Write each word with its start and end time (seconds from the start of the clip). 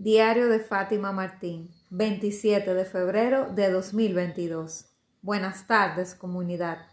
Diario 0.00 0.48
de 0.48 0.60
Fátima 0.60 1.10
Martín, 1.10 1.74
27 1.90 2.72
de 2.72 2.84
febrero 2.84 3.50
de 3.52 3.68
2022. 3.68 4.86
Buenas 5.22 5.66
tardes, 5.66 6.14
comunidad. 6.14 6.86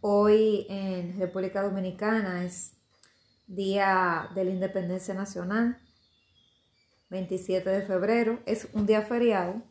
Hoy 0.00 0.66
en 0.68 1.16
República 1.16 1.62
Dominicana 1.62 2.44
es 2.44 2.72
Día 3.46 4.30
de 4.34 4.46
la 4.46 4.50
Independencia 4.50 5.14
Nacional, 5.14 5.80
27 7.10 7.70
de 7.70 7.82
febrero. 7.82 8.40
Es 8.44 8.66
un 8.72 8.84
día 8.84 9.02
feriado 9.02 9.62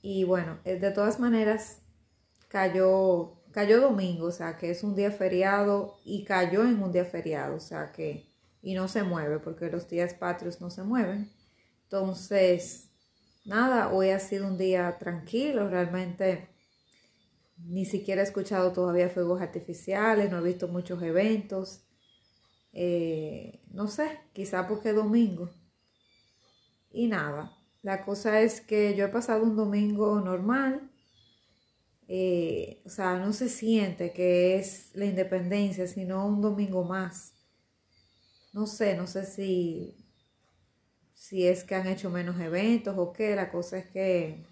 y 0.00 0.24
bueno, 0.24 0.58
de 0.64 0.90
todas 0.90 1.20
maneras 1.20 1.82
cayó, 2.48 3.42
cayó 3.50 3.82
domingo, 3.82 4.28
o 4.28 4.32
sea 4.32 4.56
que 4.56 4.70
es 4.70 4.82
un 4.82 4.96
día 4.96 5.10
feriado 5.10 5.98
y 6.02 6.24
cayó 6.24 6.62
en 6.62 6.82
un 6.82 6.92
día 6.92 7.04
feriado, 7.04 7.56
o 7.56 7.60
sea 7.60 7.92
que 7.92 8.25
y 8.66 8.74
no 8.74 8.88
se 8.88 9.04
mueve 9.04 9.38
porque 9.38 9.70
los 9.70 9.88
días 9.88 10.12
patrios 10.14 10.60
no 10.60 10.70
se 10.70 10.82
mueven. 10.82 11.30
Entonces, 11.84 12.90
nada, 13.44 13.92
hoy 13.92 14.10
ha 14.10 14.18
sido 14.18 14.48
un 14.48 14.58
día 14.58 14.98
tranquilo, 14.98 15.68
realmente 15.68 16.48
ni 17.58 17.84
siquiera 17.84 18.22
he 18.22 18.24
escuchado 18.24 18.72
todavía 18.72 19.08
fuegos 19.08 19.40
artificiales, 19.40 20.32
no 20.32 20.38
he 20.40 20.42
visto 20.42 20.66
muchos 20.66 21.00
eventos. 21.00 21.84
Eh, 22.72 23.62
no 23.70 23.86
sé, 23.86 24.18
quizá 24.32 24.66
porque 24.66 24.92
domingo. 24.92 25.48
Y 26.90 27.06
nada, 27.06 27.56
la 27.82 28.04
cosa 28.04 28.40
es 28.40 28.60
que 28.60 28.96
yo 28.96 29.04
he 29.04 29.10
pasado 29.10 29.44
un 29.44 29.54
domingo 29.54 30.20
normal. 30.20 30.90
Eh, 32.08 32.82
o 32.84 32.88
sea, 32.88 33.16
no 33.16 33.32
se 33.32 33.48
siente 33.48 34.12
que 34.12 34.56
es 34.56 34.90
la 34.94 35.04
independencia, 35.04 35.86
sino 35.86 36.26
un 36.26 36.40
domingo 36.40 36.82
más 36.82 37.35
no 38.56 38.66
sé, 38.66 38.96
no 38.96 39.06
sé 39.06 39.26
si, 39.26 39.94
si 41.12 41.46
es 41.46 41.62
que 41.62 41.74
han 41.74 41.86
hecho 41.86 42.08
menos 42.08 42.40
eventos 42.40 42.96
o 42.96 43.12
qué, 43.12 43.36
la 43.36 43.52
cosa 43.52 43.76
es 43.76 43.86
que 43.86 44.46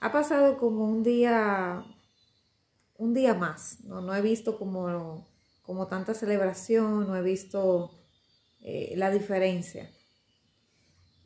ha 0.00 0.10
pasado 0.10 0.58
como 0.58 0.86
un 0.86 1.04
día, 1.04 1.84
un 2.98 3.14
día 3.14 3.34
más, 3.34 3.84
no, 3.84 4.00
no 4.00 4.12
he 4.12 4.22
visto 4.22 4.58
como, 4.58 5.24
como 5.62 5.86
tanta 5.86 6.12
celebración, 6.12 7.06
no 7.06 7.14
he 7.14 7.22
visto 7.22 7.92
eh, 8.60 8.94
la 8.96 9.12
diferencia. 9.12 9.88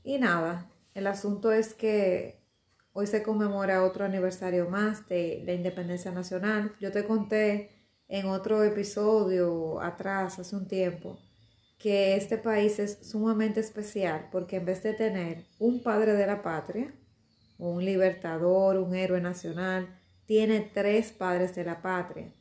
Y 0.03 0.19
nada, 0.19 0.71
el 0.93 1.07
asunto 1.07 1.51
es 1.51 1.73
que 1.73 2.45
hoy 2.93 3.07
se 3.07 3.23
conmemora 3.23 3.85
otro 3.85 4.05
aniversario 4.05 4.69
más 4.69 5.09
de 5.09 5.43
la 5.47 5.55
independencia 5.55 6.11
nacional. 6.13 6.77
Yo 6.79 6.93
te 6.93 7.07
conté 7.07 7.74
en 8.09 8.27
otro 8.27 8.63
episodio 8.65 9.81
atrás, 9.81 10.39
hace 10.39 10.57
un 10.57 10.69
tiempo, 10.69 11.19
que 11.79 12.17
este 12.17 12.39
país 12.39 12.79
es 12.79 12.99
sumamente 13.03 13.61
especial 13.61 14.29
porque 14.33 14.57
en 14.57 14.65
vez 14.65 14.83
de 14.83 14.95
tener 14.95 15.45
un 15.59 15.83
padre 15.83 16.15
de 16.15 16.27
la 16.27 16.43
patria, 16.43 16.95
un 17.59 17.85
libertador, 17.85 18.79
un 18.79 18.95
héroe 18.95 19.21
nacional, 19.21 20.01
tiene 20.27 20.61
tres 20.61 21.13
padres 21.13 21.55
de 21.55 21.65
la 21.65 21.83
patria. 21.83 22.33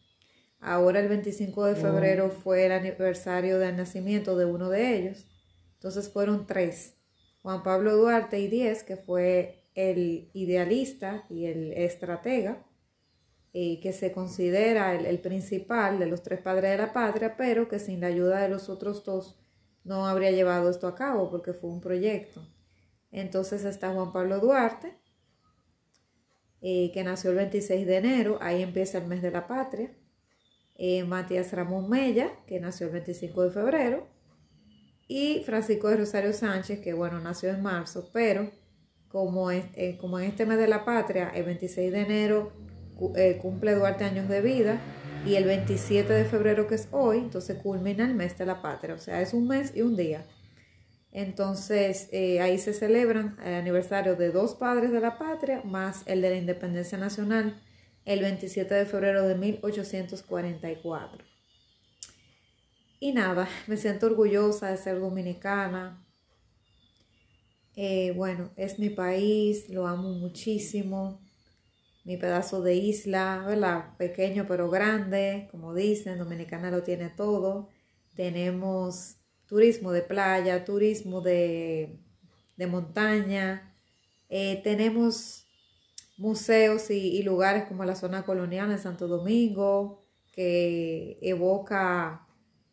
Ahora 0.59 1.01
el 1.01 1.09
25 1.09 1.65
de 1.65 1.75
febrero 1.75 2.29
fue 2.29 2.65
el 2.65 2.71
aniversario 2.71 3.59
del 3.59 3.75
nacimiento 3.75 4.37
de 4.37 4.45
uno 4.45 4.69
de 4.69 4.97
ellos. 4.97 5.25
Entonces 5.73 6.09
fueron 6.09 6.47
tres. 6.47 6.95
Juan 7.41 7.63
Pablo 7.63 7.97
Duarte 7.97 8.39
y 8.39 8.47
Diez, 8.47 8.83
que 8.83 8.95
fue 8.95 9.67
el 9.75 10.29
idealista 10.33 11.25
y 11.29 11.47
el 11.47 11.73
estratega, 11.73 12.65
que 13.53 13.93
se 13.93 14.11
considera 14.11 14.95
el, 14.95 15.19
principal 15.19 15.99
de 15.99 16.07
los 16.07 16.23
tres 16.23 16.41
padres 16.41 16.71
de 16.71 16.77
la 16.77 16.91
patria, 16.91 17.37
pero 17.37 17.67
que 17.67 17.77
sin 17.77 18.01
la 18.01 18.07
ayuda 18.07 18.41
de 18.41 18.49
los 18.49 18.67
otros 18.67 19.03
dos 19.03 19.37
no 19.83 20.07
habría 20.07 20.31
llevado 20.31 20.71
esto 20.71 20.87
a 20.87 20.95
cabo 20.95 21.29
porque 21.29 21.53
fue 21.53 21.69
un 21.69 21.79
proyecto. 21.79 22.41
Entonces 23.11 23.63
está 23.63 23.93
Juan 23.93 24.11
Pablo 24.11 24.39
Duarte, 24.39 24.97
eh, 26.61 26.91
que 26.93 27.03
nació 27.03 27.29
el 27.29 27.35
26 27.35 27.85
de 27.85 27.97
enero, 27.97 28.37
ahí 28.41 28.63
empieza 28.63 28.97
el 28.97 29.07
mes 29.07 29.21
de 29.21 29.31
la 29.31 29.45
patria. 29.45 29.91
Eh, 30.75 31.03
Matías 31.03 31.51
Ramón 31.51 31.89
Mella, 31.89 32.31
que 32.47 32.59
nació 32.59 32.87
el 32.87 32.93
25 32.93 33.43
de 33.43 33.51
febrero. 33.51 34.07
Y 35.07 35.43
Francisco 35.45 35.89
de 35.89 35.97
Rosario 35.97 36.33
Sánchez, 36.33 36.79
que 36.79 36.93
bueno, 36.93 37.19
nació 37.19 37.49
en 37.49 37.61
marzo, 37.61 38.09
pero 38.13 38.49
como, 39.09 39.51
eh, 39.51 39.97
como 39.99 40.17
en 40.17 40.25
este 40.25 40.45
mes 40.45 40.57
de 40.57 40.67
la 40.67 40.85
patria, 40.85 41.29
el 41.35 41.43
26 41.43 41.91
de 41.91 41.99
enero 41.99 42.51
eh, 43.15 43.39
cumple 43.41 43.75
Duarte 43.75 44.03
años 44.03 44.27
de 44.29 44.41
vida 44.41 44.79
y 45.25 45.35
el 45.35 45.45
27 45.45 46.11
de 46.11 46.25
febrero 46.25 46.67
que 46.67 46.75
es 46.75 46.87
hoy, 46.91 47.19
entonces 47.19 47.57
culmina 47.61 48.05
el 48.05 48.13
mes 48.13 48.37
de 48.37 48.45
la 48.45 48.61
patria, 48.61 48.95
o 48.95 48.99
sea, 48.99 49.21
es 49.21 49.33
un 49.33 49.47
mes 49.47 49.73
y 49.75 49.81
un 49.81 49.95
día. 49.95 50.25
Entonces 51.11 52.09
eh, 52.11 52.41
ahí 52.41 52.57
se 52.57 52.73
celebran 52.73 53.37
el 53.45 53.53
aniversario 53.53 54.15
de 54.15 54.31
dos 54.31 54.55
padres 54.55 54.91
de 54.91 54.99
la 54.99 55.19
patria 55.19 55.61
más 55.63 56.01
el 56.07 56.21
de 56.21 56.31
la 56.31 56.37
independencia 56.37 56.97
nacional 56.97 57.61
el 58.05 58.19
27 58.21 58.73
de 58.73 58.85
febrero 58.85 59.27
de 59.27 59.35
1844. 59.35 61.25
Y 62.99 63.13
nada, 63.13 63.47
me 63.67 63.77
siento 63.77 64.07
orgullosa 64.07 64.71
de 64.71 64.77
ser 64.77 64.99
dominicana. 64.99 66.03
Eh, 67.75 68.13
bueno, 68.15 68.51
es 68.55 68.79
mi 68.79 68.89
país, 68.89 69.69
lo 69.69 69.87
amo 69.87 70.09
muchísimo 70.09 71.22
mi 72.03 72.17
pedazo 72.17 72.61
de 72.61 72.75
isla, 72.75 73.43
¿verdad? 73.47 73.95
Pequeño 73.97 74.45
pero 74.47 74.69
grande, 74.69 75.47
como 75.51 75.73
dicen, 75.73 76.17
Dominicana 76.19 76.69
lo 76.69 76.83
tiene 76.83 77.09
todo. 77.09 77.69
Tenemos 78.15 79.17
turismo 79.47 79.91
de 79.91 80.01
playa, 80.01 80.65
turismo 80.65 81.21
de, 81.21 81.99
montaña, 82.67 83.73
eh, 84.29 84.61
tenemos 84.63 85.47
museos 86.17 86.89
y, 86.89 87.21
lugares 87.23 87.65
como 87.65 87.83
la 87.83 87.95
zona 87.95 88.23
colonial 88.23 88.71
en 88.71 88.79
Santo 88.79 89.07
Domingo, 89.07 89.99
que 90.31 91.19
evoca 91.21 92.25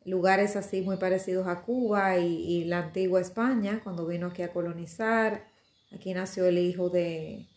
lugares 0.05 0.57
así 0.57 0.81
muy 0.83 0.97
parecidos 0.97 1.47
a 1.49 1.63
Cuba 1.63 2.19
y 2.19 2.65
la 2.65 2.79
antigua 2.79 3.21
España, 3.21 3.81
cuando 3.83 4.07
vino 4.07 4.29
aquí 4.29 4.43
a 4.43 4.53
colonizar. 4.53 5.47
Aquí 5.93 6.15
nació 6.15 6.47
el 6.47 6.59
hijo 6.59 6.89
de, 6.89 7.50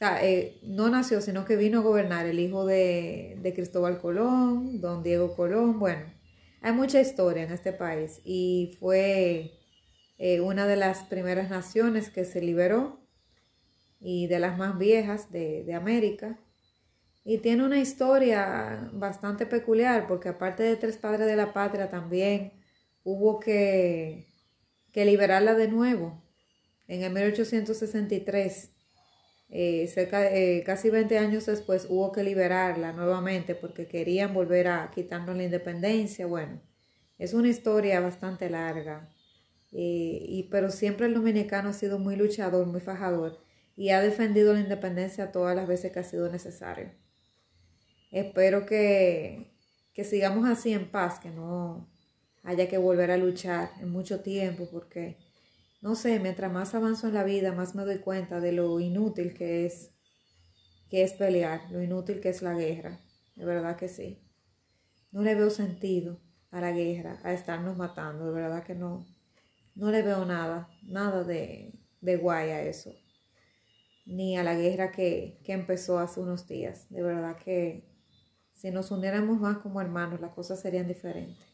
sea, 0.00 0.24
eh, 0.24 0.58
no 0.62 0.88
nació, 0.88 1.20
sino 1.20 1.44
que 1.44 1.56
vino 1.56 1.80
a 1.80 1.82
gobernar 1.82 2.26
el 2.26 2.38
hijo 2.40 2.64
de, 2.64 3.38
Cristóbal 3.54 4.00
Colón, 4.00 4.80
don 4.80 5.02
Diego 5.02 5.36
Colón. 5.36 5.78
Bueno, 5.78 6.06
hay 6.62 6.72
mucha 6.72 7.00
historia 7.00 7.42
en 7.42 7.52
este 7.52 7.72
país 7.72 8.20
y 8.24 8.76
fue 8.80 9.58
eh, 10.18 10.40
una 10.40 10.66
de 10.66 10.76
las 10.76 11.04
primeras 11.04 11.50
naciones 11.50 12.08
que 12.10 12.24
se 12.24 12.40
liberó 12.40 13.00
y 14.00 14.26
de 14.26 14.38
las 14.38 14.56
más 14.56 14.78
viejas 14.78 15.30
de, 15.30 15.64
de 15.64 15.74
América. 15.74 16.38
Y 17.22 17.38
tiene 17.38 17.64
una 17.64 17.78
historia 17.78 18.88
bastante 18.94 19.44
peculiar 19.44 20.06
porque 20.08 20.30
aparte 20.30 20.62
de 20.62 20.76
tres 20.76 20.96
padres 20.96 21.26
de 21.26 21.36
la 21.36 21.52
patria 21.52 21.90
también 21.90 22.54
hubo 23.04 23.38
que, 23.38 24.26
que 24.92 25.04
liberarla 25.04 25.54
de 25.54 25.68
nuevo 25.68 26.22
en 26.88 27.02
el 27.02 27.12
1863 27.12 28.70
eh, 29.50 29.88
cerca, 29.88 30.32
eh, 30.32 30.62
casi 30.64 30.90
20 30.90 31.18
años 31.18 31.46
después 31.46 31.86
hubo 31.88 32.12
que 32.12 32.22
liberarla 32.22 32.92
nuevamente 32.92 33.56
porque 33.56 33.88
querían 33.88 34.32
volver 34.32 34.68
a 34.68 34.90
quitarnos 34.94 35.36
la 35.36 35.42
independencia. 35.44 36.26
Bueno, 36.26 36.60
es 37.18 37.34
una 37.34 37.48
historia 37.48 38.00
bastante 38.00 38.48
larga, 38.48 39.08
eh, 39.72 40.24
y, 40.28 40.44
pero 40.50 40.70
siempre 40.70 41.06
el 41.06 41.14
dominicano 41.14 41.70
ha 41.70 41.72
sido 41.72 41.98
muy 41.98 42.16
luchador, 42.16 42.66
muy 42.66 42.80
fajador 42.80 43.42
y 43.76 43.90
ha 43.90 44.00
defendido 44.00 44.52
la 44.52 44.60
independencia 44.60 45.32
todas 45.32 45.56
las 45.56 45.66
veces 45.66 45.92
que 45.92 45.98
ha 46.00 46.04
sido 46.04 46.30
necesario. 46.30 46.92
Espero 48.10 48.66
que, 48.66 49.52
que 49.94 50.04
sigamos 50.04 50.48
así 50.48 50.72
en 50.72 50.90
paz, 50.90 51.20
que 51.20 51.30
no 51.30 51.88
haya 52.42 52.68
que 52.68 52.78
volver 52.78 53.10
a 53.10 53.16
luchar 53.16 53.70
en 53.80 53.90
mucho 53.90 54.20
tiempo 54.20 54.68
porque 54.70 55.16
no 55.80 55.94
sé, 55.94 56.20
mientras 56.20 56.52
más 56.52 56.74
avanzo 56.74 57.08
en 57.08 57.14
la 57.14 57.24
vida, 57.24 57.52
más 57.52 57.74
me 57.74 57.84
doy 57.84 57.98
cuenta 57.98 58.40
de 58.40 58.52
lo 58.52 58.80
inútil 58.80 59.32
que 59.32 59.64
es, 59.64 59.90
que 60.90 61.02
es 61.02 61.14
pelear, 61.14 61.70
lo 61.70 61.82
inútil 61.82 62.20
que 62.20 62.28
es 62.28 62.42
la 62.42 62.54
guerra. 62.54 63.00
De 63.34 63.46
verdad 63.46 63.76
que 63.76 63.88
sí. 63.88 64.22
No 65.10 65.22
le 65.22 65.34
veo 65.34 65.48
sentido 65.48 66.20
a 66.50 66.60
la 66.60 66.72
guerra, 66.72 67.18
a 67.22 67.32
estarnos 67.32 67.76
matando, 67.78 68.26
de 68.26 68.32
verdad 68.32 68.62
que 68.62 68.74
no. 68.74 69.06
No 69.74 69.90
le 69.90 70.02
veo 70.02 70.26
nada, 70.26 70.68
nada 70.82 71.24
de, 71.24 71.72
de 72.00 72.16
guay 72.16 72.50
a 72.50 72.62
eso. 72.62 72.92
Ni 74.04 74.36
a 74.36 74.42
la 74.42 74.54
guerra 74.54 74.90
que, 74.90 75.40
que 75.44 75.52
empezó 75.52 75.98
hace 75.98 76.20
unos 76.20 76.46
días. 76.46 76.90
De 76.90 77.02
verdad 77.02 77.36
que 77.36 77.88
si 78.52 78.70
nos 78.70 78.90
uniéramos 78.90 79.40
más 79.40 79.58
como 79.58 79.80
hermanos, 79.80 80.20
las 80.20 80.34
cosas 80.34 80.60
serían 80.60 80.86
diferentes. 80.86 81.46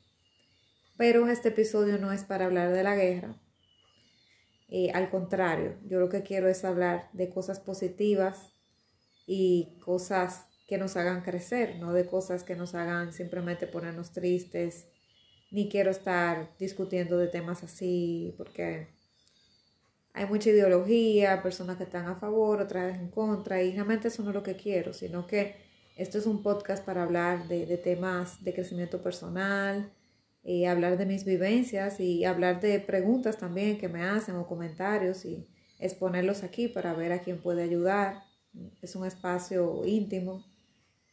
Pero 0.97 1.29
este 1.29 1.51
episodio 1.51 1.99
no 1.99 2.11
es 2.11 2.25
para 2.25 2.47
hablar 2.47 2.73
de 2.73 2.83
la 2.83 2.97
guerra, 2.97 3.37
eh, 4.69 4.91
al 4.93 5.11
contrario, 5.11 5.77
yo 5.85 6.01
lo 6.01 6.09
que 6.09 6.23
quiero 6.23 6.49
es 6.49 6.65
hablar 6.65 7.09
de 7.13 7.31
cosas 7.31 7.61
positivas 7.61 8.53
y 9.27 9.79
cosas 9.85 10.47
que 10.67 10.79
nos 10.79 10.97
hagan 10.97 11.23
crecer, 11.23 11.77
no 11.79 11.93
de 11.93 12.07
cosas 12.07 12.43
que 12.43 12.57
nos 12.57 12.75
hagan 12.75 13.13
simplemente 13.13 13.67
ponernos 13.67 14.13
tristes 14.13 14.89
ni 15.51 15.69
quiero 15.69 15.91
estar 15.91 16.57
discutiendo 16.59 17.19
de 17.19 17.29
temas 17.29 17.63
así 17.63 18.35
porque 18.37 18.89
hay 20.17 20.27
mucha 20.27 20.51
ideología, 20.51 21.43
personas 21.43 21.77
que 21.77 21.85
están 21.85 22.07
a 22.07 22.17
favor, 22.17 22.63
otras 22.63 22.99
en 22.99 23.11
contra, 23.11 23.63
y 23.63 23.73
realmente 23.73 24.09
eso 24.09 24.23
no 24.23 24.31
es 24.31 24.35
lo 24.35 24.43
que 24.43 24.57
quiero, 24.57 24.95
sino 24.95 25.27
que 25.27 25.57
esto 25.95 26.17
es 26.17 26.27
un 26.27 26.43
podcast 26.43 26.85
para 26.85 27.03
hablar 27.03 27.49
de, 27.49 27.77
temas 27.77 28.43
de 28.43 28.55
crecimiento 28.55 29.03
personal, 29.03 29.93
y 30.47 30.65
hablar 30.67 30.97
de 30.97 31.07
mis 31.07 31.25
vivencias 31.25 31.99
y 31.99 32.25
hablar 32.25 32.61
de 32.61 32.79
preguntas 32.79 33.37
también 33.37 33.79
que 33.79 33.89
me 33.89 34.05
hacen 34.05 34.37
o 34.37 34.47
comentarios 34.47 35.25
y 35.25 35.45
exponerlos 35.81 36.45
aquí 36.45 36.69
para 36.69 36.95
ver 36.95 37.11
a 37.11 37.19
quién 37.19 37.39
puede 37.39 37.65
ayudar. 37.65 38.23
Es 38.81 38.95
un 38.95 39.05
espacio 39.05 39.85
íntimo 39.85 40.47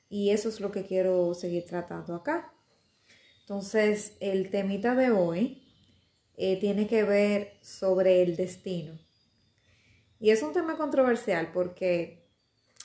y 0.08 0.30
eso 0.30 0.50
es 0.50 0.60
lo 0.60 0.72
que 0.72 0.86
quiero 0.86 1.34
seguir 1.34 1.66
tratando 1.66 2.14
acá. 2.14 2.54
Entonces, 3.42 4.18
el 4.20 4.52
temita 4.52 4.94
de 4.94 5.10
hoy 5.10 5.64
eh, 6.38 6.60
tiene 6.60 6.86
que 6.86 7.04
ver 7.04 7.58
sobre 7.62 8.22
el 8.22 8.36
destino. 8.36 9.00
Y 10.20 10.30
es 10.30 10.44
un 10.44 10.54
tema 10.54 10.78
controversial 10.78 11.52
porque 11.52 12.30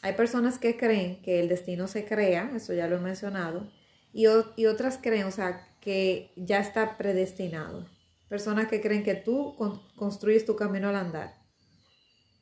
hay 0.01 0.15
personas 0.15 0.59
que 0.59 0.79
creen 0.79 1.21
que 1.21 1.41
el 1.41 1.49
destino 1.51 1.89
se 1.89 2.07
crea, 2.07 2.51
eso 2.57 2.73
ya 2.73 2.89
lo 2.89 2.97
he 2.97 3.01
mencionado, 3.01 3.71
y, 4.15 4.25
y 4.57 4.67
otras 4.67 4.99
creen, 4.99 5.27
o 5.27 5.31
sea, 5.31 5.68
que 5.81 6.33
ya 6.37 6.61
está 6.61 6.97
predestinado. 6.97 7.87
Personas 8.29 8.69
que 8.69 8.81
creen 8.81 9.03
que 9.03 9.15
tú 9.15 9.57
construyes 9.97 10.45
tu 10.45 10.57
camino 10.57 10.89
al 10.89 10.97
andar. 10.97 11.35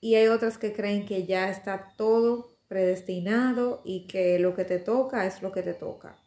Y 0.00 0.14
hay 0.16 0.26
otras 0.26 0.58
que 0.58 0.72
creen 0.72 1.06
que 1.06 1.26
ya 1.26 1.48
está 1.48 1.94
todo 1.96 2.56
predestinado 2.68 3.82
y 3.84 4.06
que 4.06 4.38
lo 4.38 4.54
que 4.54 4.64
te 4.64 4.78
toca 4.78 5.26
es 5.26 5.42
lo 5.42 5.52
que 5.52 5.62
te 5.62 5.74
toca. 5.74 6.18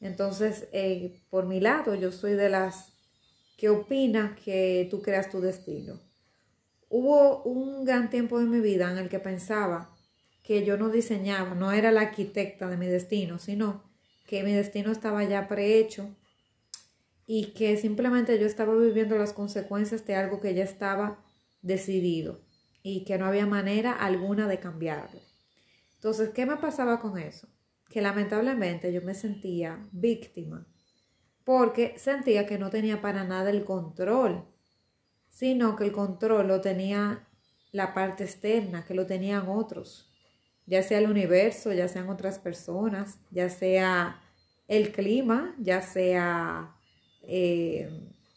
Entonces, 0.00 0.68
eh, 0.72 1.20
por 1.30 1.46
mi 1.46 1.60
lado, 1.60 1.94
yo 1.94 2.12
soy 2.12 2.34
de 2.34 2.48
las 2.48 2.92
que 3.56 3.70
opina 3.70 4.36
que 4.44 4.86
tú 4.90 5.02
creas 5.02 5.30
tu 5.30 5.40
destino. 5.40 6.00
Hubo 6.88 7.42
un 7.42 7.84
gran 7.84 8.08
tiempo 8.08 8.38
de 8.38 8.46
mi 8.46 8.60
vida 8.60 8.90
en 8.90 8.98
el 8.98 9.08
que 9.08 9.18
pensaba 9.18 9.94
que 10.42 10.64
yo 10.64 10.78
no 10.78 10.88
diseñaba, 10.88 11.54
no 11.54 11.72
era 11.72 11.90
la 11.90 12.02
arquitecta 12.02 12.68
de 12.68 12.76
mi 12.76 12.86
destino, 12.86 13.38
sino 13.38 13.87
que 14.28 14.44
mi 14.44 14.52
destino 14.52 14.92
estaba 14.92 15.24
ya 15.24 15.48
prehecho 15.48 16.14
y 17.26 17.54
que 17.54 17.78
simplemente 17.78 18.38
yo 18.38 18.46
estaba 18.46 18.74
viviendo 18.76 19.16
las 19.16 19.32
consecuencias 19.32 20.04
de 20.06 20.16
algo 20.16 20.38
que 20.38 20.54
ya 20.54 20.64
estaba 20.64 21.24
decidido 21.62 22.42
y 22.82 23.04
que 23.06 23.16
no 23.16 23.24
había 23.24 23.46
manera 23.46 23.92
alguna 23.92 24.46
de 24.46 24.60
cambiarlo. 24.60 25.20
Entonces, 25.94 26.28
¿qué 26.28 26.44
me 26.44 26.58
pasaba 26.58 27.00
con 27.00 27.18
eso? 27.18 27.48
Que 27.88 28.02
lamentablemente 28.02 28.92
yo 28.92 29.00
me 29.00 29.14
sentía 29.14 29.88
víctima 29.92 30.68
porque 31.42 31.98
sentía 31.98 32.44
que 32.46 32.58
no 32.58 32.68
tenía 32.68 33.00
para 33.00 33.24
nada 33.24 33.48
el 33.48 33.64
control, 33.64 34.44
sino 35.30 35.74
que 35.74 35.84
el 35.84 35.92
control 35.92 36.48
lo 36.48 36.60
tenía 36.60 37.26
la 37.72 37.94
parte 37.94 38.24
externa, 38.24 38.84
que 38.84 38.92
lo 38.92 39.06
tenían 39.06 39.48
otros, 39.48 40.07
ya 40.68 40.82
sea 40.82 40.98
el 40.98 41.10
universo, 41.10 41.72
ya 41.72 41.88
sean 41.88 42.08
otras 42.08 42.38
personas, 42.38 43.18
ya 43.30 43.48
sea 43.50 44.20
el 44.68 44.92
clima, 44.92 45.56
ya 45.58 45.82
sea 45.82 46.76
eh, 47.22 47.90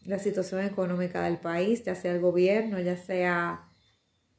la 0.05 0.17
situación 0.17 0.61
económica 0.61 1.21
del 1.21 1.37
país, 1.37 1.83
ya 1.83 1.93
sea 1.93 2.13
el 2.13 2.21
gobierno, 2.21 2.79
ya 2.79 2.97
sea 2.97 3.67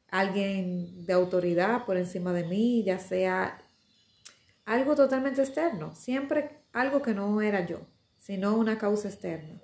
alguien 0.09 1.05
de 1.05 1.13
autoridad 1.13 1.85
por 1.85 1.95
encima 1.95 2.33
de 2.33 2.43
mí, 2.43 2.83
ya 2.83 2.99
sea 2.99 3.63
algo 4.65 4.95
totalmente 4.95 5.41
externo, 5.41 5.95
siempre 5.95 6.63
algo 6.73 7.01
que 7.01 7.13
no 7.13 7.41
era 7.41 7.65
yo 7.65 7.79
sino 8.23 8.55
una 8.55 8.77
causa 8.77 9.09
externa. 9.09 9.61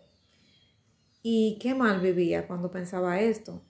Y 1.23 1.57
qué 1.61 1.73
mal 1.73 2.01
vivía 2.01 2.45
cuando 2.45 2.69
pensaba 2.69 3.21
esto. 3.21 3.61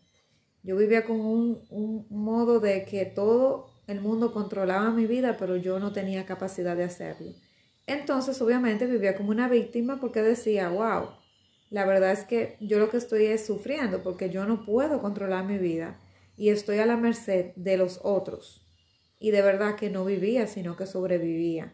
Yo 0.64 0.76
vivía 0.76 1.06
con 1.06 1.22
un, 1.22 1.64
un 1.70 2.08
modo 2.10 2.60
de 2.60 2.86
que 2.86 3.06
todo 3.06 3.69
el 3.90 4.02
mundo 4.02 4.32
controlaba 4.32 4.92
mi 4.92 5.06
vida, 5.06 5.36
pero 5.38 5.56
yo 5.56 5.80
no 5.80 5.92
tenía 5.92 6.26
capacidad 6.26 6.78
de 6.78 6.84
hacerlo. 6.84 7.34
Entonces, 7.88 8.40
obviamente, 8.42 8.86
vivía 8.86 9.16
como 9.16 9.32
una 9.32 9.50
víctima 9.50 10.00
porque 10.00 10.22
decía, 10.22 10.70
wow, 10.70 11.10
la 11.72 11.86
verdad 11.86 12.12
es 12.12 12.24
que 12.24 12.58
yo 12.60 12.78
lo 12.78 12.90
que 12.90 12.98
estoy 12.98 13.26
es 13.26 13.46
sufriendo 13.46 14.04
porque 14.04 14.30
yo 14.30 14.46
no 14.46 14.64
puedo 14.64 15.02
controlar 15.02 15.46
mi 15.46 15.58
vida 15.58 16.00
y 16.38 16.50
estoy 16.50 16.78
a 16.78 16.86
la 16.86 16.98
merced 16.98 17.54
de 17.56 17.78
los 17.78 18.00
otros. 18.04 18.66
Y 19.20 19.32
de 19.32 19.42
verdad 19.42 19.76
que 19.76 19.90
no 19.90 20.06
vivía, 20.06 20.48
sino 20.48 20.76
que 20.76 20.86
sobrevivía. 20.86 21.74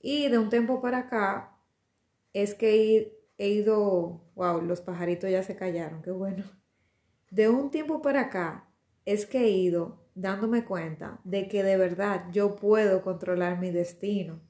Y 0.00 0.28
de 0.28 0.38
un 0.38 0.50
tiempo 0.50 0.80
para 0.80 0.98
acá, 0.98 1.58
es 2.32 2.54
que 2.54 3.18
he 3.38 3.48
ido, 3.48 4.24
wow, 4.34 4.62
los 4.62 4.80
pajaritos 4.80 5.30
ya 5.30 5.42
se 5.42 5.56
callaron, 5.56 6.02
qué 6.02 6.10
bueno. 6.10 6.44
De 7.30 7.48
un 7.48 7.70
tiempo 7.70 8.02
para 8.02 8.22
acá 8.22 8.68
es 9.04 9.26
que 9.26 9.44
he 9.44 9.50
ido 9.50 10.01
dándome 10.14 10.64
cuenta 10.64 11.20
de 11.24 11.48
que 11.48 11.62
de 11.62 11.76
verdad 11.76 12.26
yo 12.32 12.56
puedo 12.56 13.02
controlar 13.02 13.58
mi 13.58 13.70
destino. 13.70 14.40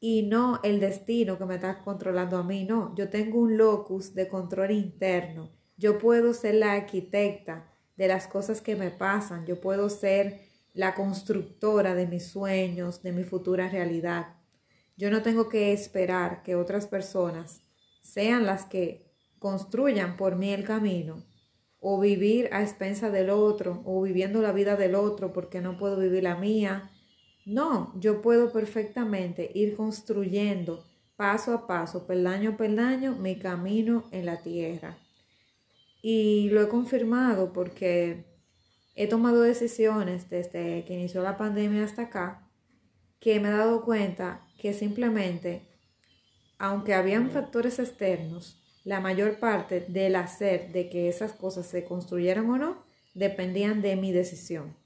Y 0.00 0.22
no 0.24 0.60
el 0.62 0.80
destino 0.80 1.38
que 1.38 1.46
me 1.46 1.54
está 1.54 1.82
controlando 1.82 2.36
a 2.36 2.42
mí, 2.42 2.64
no. 2.64 2.94
Yo 2.94 3.08
tengo 3.08 3.38
un 3.40 3.56
locus 3.56 4.14
de 4.14 4.28
control 4.28 4.70
interno. 4.70 5.50
Yo 5.76 5.98
puedo 5.98 6.34
ser 6.34 6.56
la 6.56 6.72
arquitecta 6.72 7.70
de 7.96 8.08
las 8.08 8.26
cosas 8.26 8.60
que 8.60 8.76
me 8.76 8.90
pasan. 8.90 9.46
Yo 9.46 9.60
puedo 9.60 9.88
ser 9.88 10.42
la 10.74 10.94
constructora 10.94 11.94
de 11.94 12.06
mis 12.06 12.26
sueños, 12.26 13.02
de 13.02 13.12
mi 13.12 13.24
futura 13.24 13.68
realidad. 13.68 14.36
Yo 14.96 15.10
no 15.10 15.22
tengo 15.22 15.48
que 15.48 15.72
esperar 15.72 16.42
que 16.42 16.54
otras 16.54 16.86
personas 16.86 17.62
sean 18.02 18.44
las 18.44 18.66
que 18.66 19.10
construyan 19.38 20.16
por 20.16 20.36
mí 20.36 20.52
el 20.52 20.64
camino 20.64 21.24
o 21.86 22.00
vivir 22.00 22.48
a 22.50 22.62
expensa 22.62 23.10
del 23.10 23.28
otro 23.28 23.82
o 23.84 24.00
viviendo 24.00 24.40
la 24.40 24.52
vida 24.52 24.74
del 24.74 24.94
otro 24.94 25.34
porque 25.34 25.60
no 25.60 25.76
puedo 25.76 25.98
vivir 25.98 26.22
la 26.22 26.34
mía. 26.34 26.90
No, 27.44 27.92
yo 28.00 28.22
puedo 28.22 28.50
perfectamente 28.52 29.50
ir 29.52 29.76
construyendo 29.76 30.82
paso 31.14 31.52
a 31.52 31.66
paso, 31.66 32.06
peldaño 32.06 32.52
a 32.52 32.56
peldaño, 32.56 33.16
mi 33.16 33.38
camino 33.38 34.04
en 34.12 34.24
la 34.24 34.42
tierra. 34.42 34.96
Y 36.00 36.48
lo 36.48 36.62
he 36.62 36.68
confirmado 36.68 37.52
porque 37.52 38.24
he 38.94 39.06
tomado 39.06 39.42
decisiones 39.42 40.30
desde 40.30 40.86
que 40.86 40.94
inició 40.94 41.22
la 41.22 41.36
pandemia 41.36 41.84
hasta 41.84 42.04
acá 42.04 42.50
que 43.20 43.38
me 43.40 43.48
he 43.48 43.52
dado 43.52 43.84
cuenta 43.84 44.40
que 44.58 44.72
simplemente, 44.72 45.68
aunque 46.58 46.94
habían 46.94 47.30
factores 47.30 47.78
externos, 47.78 48.63
la 48.84 49.00
mayor 49.00 49.38
parte 49.38 49.80
del 49.88 50.14
hacer 50.14 50.70
de 50.72 50.90
que 50.90 51.08
esas 51.08 51.32
cosas 51.32 51.66
se 51.66 51.84
construyeran 51.84 52.48
o 52.50 52.58
no 52.58 52.84
dependían 53.14 53.80
de 53.80 53.96
mi 53.96 54.12
decisión. 54.12 54.76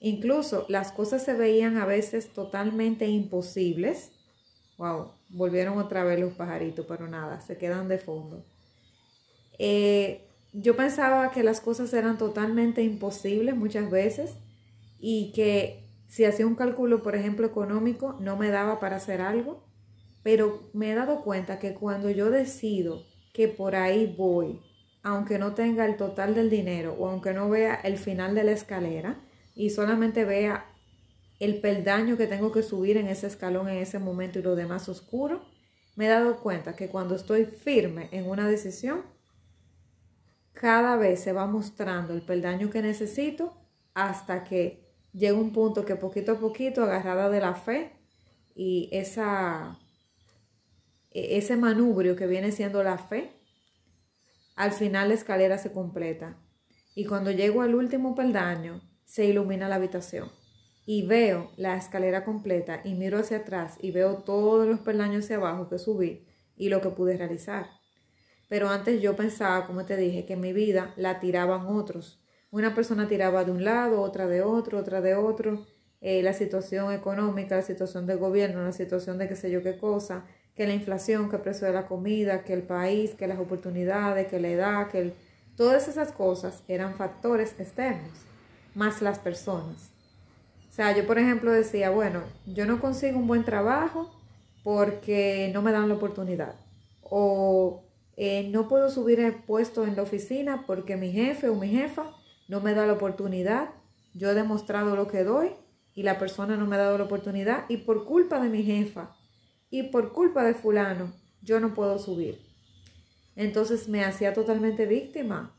Incluso 0.00 0.66
las 0.68 0.92
cosas 0.92 1.24
se 1.24 1.34
veían 1.34 1.76
a 1.76 1.86
veces 1.86 2.32
totalmente 2.32 3.06
imposibles. 3.06 4.12
Wow, 4.78 5.12
volvieron 5.28 5.78
otra 5.78 6.04
vez 6.04 6.18
los 6.18 6.34
pajaritos, 6.34 6.86
pero 6.86 7.08
nada, 7.08 7.40
se 7.40 7.56
quedan 7.56 7.88
de 7.88 7.98
fondo. 7.98 8.44
Eh, 9.58 10.28
yo 10.52 10.76
pensaba 10.76 11.30
que 11.30 11.42
las 11.42 11.60
cosas 11.60 11.92
eran 11.94 12.18
totalmente 12.18 12.82
imposibles 12.82 13.56
muchas 13.56 13.90
veces 13.90 14.32
y 14.98 15.32
que 15.32 15.88
si 16.08 16.24
hacía 16.24 16.46
un 16.46 16.56
cálculo, 16.56 17.02
por 17.02 17.16
ejemplo, 17.16 17.46
económico, 17.46 18.16
no 18.20 18.36
me 18.36 18.50
daba 18.50 18.80
para 18.80 18.96
hacer 18.96 19.20
algo, 19.20 19.64
pero 20.22 20.68
me 20.74 20.92
he 20.92 20.94
dado 20.94 21.22
cuenta 21.22 21.58
que 21.58 21.74
cuando 21.74 22.10
yo 22.10 22.30
decido 22.30 23.04
que 23.32 23.48
por 23.48 23.74
ahí 23.74 24.14
voy, 24.16 24.60
aunque 25.02 25.38
no 25.38 25.54
tenga 25.54 25.86
el 25.86 25.96
total 25.96 26.34
del 26.34 26.50
dinero 26.50 26.94
o 26.98 27.08
aunque 27.08 27.32
no 27.32 27.48
vea 27.48 27.74
el 27.74 27.98
final 27.98 28.34
de 28.34 28.44
la 28.44 28.52
escalera 28.52 29.20
y 29.54 29.70
solamente 29.70 30.24
vea 30.24 30.66
el 31.40 31.60
peldaño 31.60 32.16
que 32.16 32.26
tengo 32.26 32.52
que 32.52 32.62
subir 32.62 32.96
en 32.96 33.08
ese 33.08 33.26
escalón 33.26 33.68
en 33.68 33.78
ese 33.78 33.98
momento 33.98 34.38
y 34.38 34.42
lo 34.42 34.54
demás 34.54 34.88
oscuro, 34.88 35.42
me 35.96 36.06
he 36.06 36.08
dado 36.08 36.38
cuenta 36.38 36.76
que 36.76 36.88
cuando 36.88 37.16
estoy 37.16 37.46
firme 37.46 38.08
en 38.12 38.28
una 38.28 38.46
decisión, 38.48 39.02
cada 40.52 40.96
vez 40.96 41.20
se 41.20 41.32
va 41.32 41.46
mostrando 41.46 42.14
el 42.14 42.22
peldaño 42.22 42.70
que 42.70 42.82
necesito 42.82 43.56
hasta 43.94 44.44
que 44.44 44.82
llega 45.12 45.36
un 45.36 45.52
punto 45.52 45.84
que 45.84 45.96
poquito 45.96 46.32
a 46.32 46.38
poquito, 46.38 46.82
agarrada 46.82 47.28
de 47.28 47.40
la 47.40 47.54
fe 47.54 47.92
y 48.54 48.88
esa, 48.92 49.78
ese 51.14 51.56
manubrio 51.56 52.16
que 52.16 52.26
viene 52.26 52.52
siendo 52.52 52.82
la 52.82 52.98
fe, 52.98 53.32
al 54.56 54.72
final 54.72 55.08
la 55.08 55.14
escalera 55.14 55.58
se 55.58 55.72
completa. 55.72 56.36
Y 56.94 57.06
cuando 57.06 57.30
llego 57.30 57.62
al 57.62 57.74
último 57.74 58.14
peldaño, 58.14 58.80
se 59.04 59.24
ilumina 59.24 59.68
la 59.68 59.76
habitación. 59.76 60.30
Y 60.84 61.06
veo 61.06 61.52
la 61.56 61.76
escalera 61.76 62.24
completa 62.24 62.80
y 62.84 62.94
miro 62.94 63.18
hacia 63.18 63.38
atrás 63.38 63.78
y 63.80 63.92
veo 63.92 64.16
todos 64.16 64.66
los 64.66 64.80
peldaños 64.80 65.24
hacia 65.24 65.36
abajo 65.36 65.68
que 65.68 65.78
subí 65.78 66.26
y 66.56 66.68
lo 66.68 66.80
que 66.80 66.88
pude 66.90 67.16
realizar. 67.16 67.66
Pero 68.48 68.68
antes 68.68 69.00
yo 69.00 69.14
pensaba, 69.16 69.66
como 69.66 69.84
te 69.86 69.96
dije, 69.96 70.26
que 70.26 70.36
mi 70.36 70.52
vida 70.52 70.92
la 70.96 71.20
tiraban 71.20 71.66
otros 71.66 72.22
una 72.52 72.74
persona 72.74 73.08
tiraba 73.08 73.44
de 73.44 73.50
un 73.50 73.64
lado, 73.64 74.02
otra 74.02 74.26
de 74.26 74.42
otro, 74.42 74.78
otra 74.78 75.00
de 75.00 75.14
otro. 75.14 75.66
Eh, 76.02 76.22
la 76.22 76.34
situación 76.34 76.92
económica, 76.92 77.56
la 77.56 77.62
situación 77.62 78.06
del 78.06 78.18
gobierno, 78.18 78.62
la 78.62 78.72
situación 78.72 79.16
de 79.16 79.26
qué 79.26 79.36
sé 79.36 79.50
yo 79.50 79.62
qué 79.62 79.78
cosa, 79.78 80.26
que 80.54 80.66
la 80.66 80.74
inflación, 80.74 81.30
que 81.30 81.36
el 81.36 81.42
precio 81.42 81.66
de 81.66 81.72
la 81.72 81.86
comida, 81.86 82.44
que 82.44 82.52
el 82.52 82.62
país, 82.62 83.14
que 83.14 83.26
las 83.26 83.38
oportunidades, 83.38 84.28
que 84.28 84.40
la 84.40 84.48
edad, 84.48 84.88
que 84.88 85.14
todas 85.56 85.88
esas 85.88 86.12
cosas 86.12 86.62
eran 86.68 86.94
factores 86.94 87.58
externos, 87.58 88.12
más 88.74 89.00
las 89.00 89.18
personas. 89.18 89.90
O 90.70 90.74
sea, 90.74 90.96
yo 90.96 91.06
por 91.06 91.18
ejemplo 91.18 91.52
decía, 91.52 91.90
bueno, 91.90 92.22
yo 92.46 92.66
no 92.66 92.80
consigo 92.80 93.18
un 93.18 93.26
buen 93.26 93.44
trabajo 93.44 94.10
porque 94.62 95.50
no 95.52 95.62
me 95.62 95.72
dan 95.72 95.88
la 95.88 95.94
oportunidad. 95.94 96.54
O 97.02 97.84
eh, 98.16 98.48
no 98.50 98.68
puedo 98.68 98.90
subir 98.90 99.20
el 99.20 99.34
puesto 99.34 99.84
en 99.84 99.96
la 99.96 100.02
oficina 100.02 100.64
porque 100.66 100.96
mi 100.96 101.12
jefe 101.12 101.48
o 101.48 101.54
mi 101.54 101.68
jefa 101.68 102.04
no 102.48 102.60
me 102.60 102.74
da 102.74 102.86
la 102.86 102.94
oportunidad. 102.94 103.70
Yo 104.14 104.30
he 104.30 104.34
demostrado 104.34 104.96
lo 104.96 105.08
que 105.08 105.24
doy 105.24 105.50
y 105.94 106.04
la 106.04 106.18
persona 106.18 106.56
no 106.56 106.66
me 106.66 106.76
ha 106.76 106.80
dado 106.80 106.98
la 106.98 107.04
oportunidad 107.04 107.64
y 107.68 107.78
por 107.78 108.04
culpa 108.04 108.40
de 108.40 108.48
mi 108.48 108.62
jefa 108.62 109.14
y 109.72 109.84
por 109.84 110.12
culpa 110.12 110.44
de 110.44 110.52
fulano 110.52 111.12
yo 111.40 111.58
no 111.58 111.74
puedo 111.74 111.98
subir. 111.98 112.38
Entonces 113.34 113.88
me 113.88 114.04
hacía 114.04 114.34
totalmente 114.34 114.84
víctima. 114.86 115.56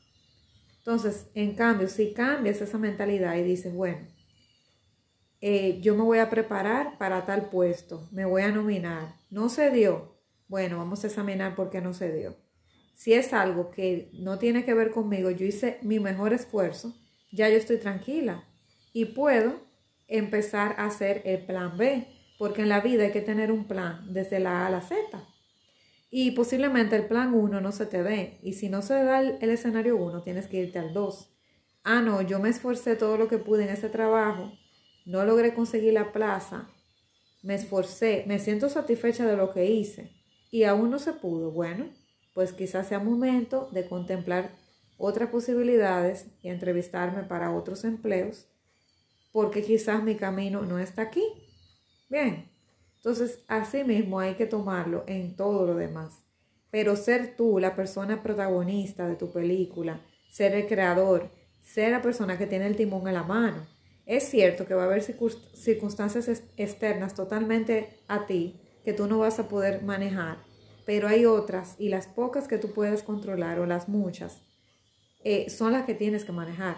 Entonces, 0.77 1.25
en 1.33 1.55
cambio, 1.55 1.87
si 1.87 2.13
cambias 2.13 2.61
esa 2.61 2.77
mentalidad 2.77 3.35
y 3.35 3.41
dices, 3.41 3.73
bueno, 3.73 4.07
eh, 5.41 5.79
yo 5.81 5.95
me 5.95 6.03
voy 6.03 6.19
a 6.19 6.29
preparar 6.29 6.99
para 6.99 7.25
tal 7.25 7.49
puesto, 7.49 8.07
me 8.11 8.23
voy 8.23 8.43
a 8.43 8.51
nominar, 8.51 9.15
no 9.31 9.49
se 9.49 9.71
dio, 9.71 10.15
bueno, 10.47 10.77
vamos 10.77 11.03
a 11.03 11.07
examinar 11.07 11.55
por 11.55 11.71
qué 11.71 11.81
no 11.81 11.95
se 11.95 12.13
dio. 12.13 12.37
Si 12.93 13.13
es 13.13 13.33
algo 13.33 13.71
que 13.71 14.11
no 14.13 14.37
tiene 14.37 14.63
que 14.63 14.75
ver 14.75 14.91
conmigo, 14.91 15.31
yo 15.31 15.45
hice 15.47 15.79
mi 15.81 15.99
mejor 15.99 16.33
esfuerzo, 16.33 16.95
ya 17.31 17.49
yo 17.49 17.57
estoy 17.57 17.77
tranquila 17.77 18.43
y 18.93 19.05
puedo 19.05 19.61
empezar 20.07 20.75
a 20.77 20.85
hacer 20.85 21.23
el 21.25 21.45
plan 21.45 21.77
B, 21.77 22.07
porque 22.37 22.61
en 22.61 22.69
la 22.69 22.81
vida 22.81 23.03
hay 23.03 23.11
que 23.11 23.21
tener 23.21 23.51
un 23.51 23.65
plan 23.65 24.13
desde 24.13 24.39
la 24.39 24.63
A 24.63 24.67
a 24.67 24.69
la 24.69 24.81
Z. 24.81 24.97
Y 26.09 26.31
posiblemente 26.31 26.95
el 26.95 27.07
plan 27.07 27.33
1 27.33 27.61
no 27.61 27.71
se 27.71 27.85
te 27.85 28.03
dé, 28.03 28.39
y 28.43 28.53
si 28.53 28.69
no 28.69 28.81
se 28.81 28.93
da 29.03 29.21
el, 29.21 29.49
escenario 29.49 29.97
1, 29.97 30.21
tienes 30.21 30.47
que 30.47 30.61
irte 30.61 30.79
al 30.79 30.93
2. 30.93 31.29
Ah, 31.83 32.01
no, 32.01 32.21
yo 32.21 32.39
me 32.39 32.49
esforcé 32.49 32.95
todo 32.95 33.17
lo 33.17 33.27
que 33.27 33.39
pude 33.39 33.63
en 33.63 33.69
ese 33.69 33.89
trabajo, 33.89 34.51
no 35.05 35.25
logré 35.25 35.53
conseguir 35.53 35.93
la 35.93 36.11
plaza, 36.11 36.69
me 37.41 37.55
esforcé, 37.55 38.23
me 38.27 38.39
siento 38.39 38.69
satisfecha 38.69 39.25
de 39.25 39.35
lo 39.35 39.51
que 39.51 39.65
hice 39.65 40.11
y 40.49 40.63
aún 40.63 40.91
no 40.91 40.99
se 40.99 41.13
pudo. 41.13 41.51
Bueno, 41.51 41.89
pues 42.33 42.53
quizás 42.53 42.87
sea 42.87 42.99
momento 42.99 43.69
de 43.71 43.87
contemplar 43.87 44.55
otras 44.97 45.29
posibilidades 45.29 46.27
y 46.41 46.49
entrevistarme 46.49 47.23
para 47.23 47.51
otros 47.51 47.83
empleos 47.83 48.47
porque 49.33 49.63
quizás 49.63 50.03
mi 50.03 50.15
camino 50.15 50.61
no 50.61 50.79
está 50.79 51.01
aquí. 51.01 51.23
Bien, 52.13 52.47
entonces 52.97 53.39
así 53.47 53.83
mismo 53.83 54.19
hay 54.19 54.35
que 54.35 54.45
tomarlo 54.45 55.03
en 55.07 55.35
todo 55.35 55.65
lo 55.65 55.73
demás. 55.73 56.23
Pero 56.69 56.95
ser 56.95 57.35
tú 57.35 57.57
la 57.57 57.75
persona 57.75 58.21
protagonista 58.21 59.07
de 59.07 59.15
tu 59.15 59.31
película, 59.33 59.99
ser 60.29 60.53
el 60.53 60.67
creador, 60.67 61.31
ser 61.59 61.89
la 61.89 62.03
persona 62.03 62.37
que 62.37 62.45
tiene 62.45 62.67
el 62.67 62.75
timón 62.75 63.07
en 63.07 63.15
la 63.15 63.23
mano. 63.23 63.65
Es 64.05 64.25
cierto 64.25 64.67
que 64.67 64.75
va 64.75 64.83
a 64.83 64.85
haber 64.85 65.01
circunstancias 65.01 66.43
externas 66.55 67.15
totalmente 67.15 67.97
a 68.07 68.27
ti 68.27 68.61
que 68.85 68.93
tú 68.93 69.07
no 69.07 69.17
vas 69.17 69.39
a 69.39 69.47
poder 69.47 69.81
manejar, 69.81 70.37
pero 70.85 71.07
hay 71.07 71.25
otras 71.25 71.75
y 71.79 71.89
las 71.89 72.05
pocas 72.05 72.47
que 72.47 72.59
tú 72.59 72.73
puedes 72.73 73.01
controlar 73.01 73.59
o 73.59 73.65
las 73.65 73.89
muchas 73.89 74.43
eh, 75.23 75.49
son 75.49 75.73
las 75.73 75.85
que 75.87 75.95
tienes 75.95 76.25
que 76.25 76.31
manejar. 76.31 76.77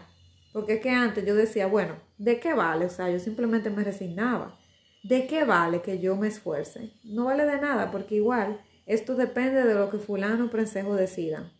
Porque 0.53 0.75
es 0.75 0.79
que 0.79 0.91
antes 0.91 1.25
yo 1.25 1.35
decía, 1.35 1.67
bueno, 1.67 1.97
¿de 2.17 2.39
qué 2.39 2.53
vale? 2.53 2.85
O 2.85 2.89
sea, 2.89 3.09
yo 3.09 3.19
simplemente 3.19 3.69
me 3.69 3.83
resignaba. 3.83 4.57
¿De 5.07 5.27
qué 5.27 5.43
vale 5.43 5.83
que 5.83 5.99
yo 5.99 6.15
me 6.15 6.29
esfuerce? 6.29 6.91
No 7.03 7.25
vale 7.25 7.45
de 7.45 7.61
nada, 7.61 7.91
porque 7.91 8.15
igual 8.15 8.59
esto 8.87 9.13
depende 9.13 9.63
de 9.63 9.75
lo 9.75 9.91
que 9.91 9.99
fulano 9.99 10.49
prensejo 10.49 10.95
decidan. 10.95 11.53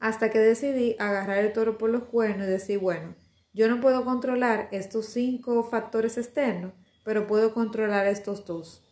Hasta 0.00 0.28
que 0.28 0.40
decidí 0.40 0.96
agarrar 0.98 1.38
el 1.38 1.52
toro 1.52 1.78
por 1.78 1.90
los 1.90 2.02
cuernos 2.06 2.48
y 2.48 2.50
decir, 2.50 2.80
bueno, 2.80 3.14
yo 3.52 3.68
no 3.68 3.80
puedo 3.80 4.04
controlar 4.04 4.68
estos 4.72 5.06
cinco 5.06 5.62
factores 5.62 6.18
externos, 6.18 6.72
pero 7.04 7.28
puedo 7.28 7.54
controlar 7.54 8.08
estos 8.08 8.44
dos. 8.44 8.82